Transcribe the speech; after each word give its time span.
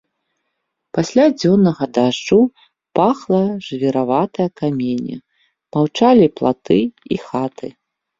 Пасля 0.97 1.25
дзённага 1.41 1.85
дажджу 1.97 2.37
пахла 2.99 3.41
жвіраватае 3.67 4.47
каменне, 4.61 5.17
маўчалі 5.77 6.27
платы 6.41 6.79
і 7.17 7.21
хаты. 7.27 7.67